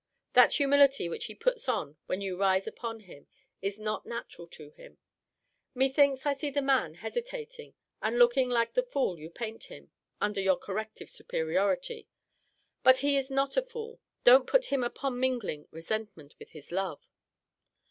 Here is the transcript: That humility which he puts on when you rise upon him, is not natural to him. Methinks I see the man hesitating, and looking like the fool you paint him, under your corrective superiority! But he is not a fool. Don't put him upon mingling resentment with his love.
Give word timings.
That 0.33 0.53
humility 0.53 1.07
which 1.07 1.25
he 1.25 1.35
puts 1.35 1.69
on 1.69 1.95
when 2.07 2.21
you 2.21 2.35
rise 2.35 2.65
upon 2.65 3.01
him, 3.01 3.27
is 3.61 3.77
not 3.77 4.03
natural 4.03 4.47
to 4.47 4.71
him. 4.71 4.97
Methinks 5.75 6.25
I 6.25 6.33
see 6.33 6.49
the 6.49 6.63
man 6.63 6.95
hesitating, 6.95 7.75
and 8.01 8.17
looking 8.17 8.49
like 8.49 8.73
the 8.73 8.81
fool 8.81 9.19
you 9.19 9.29
paint 9.29 9.65
him, 9.65 9.91
under 10.19 10.41
your 10.41 10.57
corrective 10.57 11.11
superiority! 11.11 12.07
But 12.81 12.97
he 13.05 13.15
is 13.15 13.29
not 13.29 13.57
a 13.57 13.61
fool. 13.61 13.99
Don't 14.23 14.47
put 14.47 14.73
him 14.73 14.83
upon 14.83 15.19
mingling 15.19 15.67
resentment 15.71 16.33
with 16.39 16.49
his 16.49 16.71
love. 16.71 17.07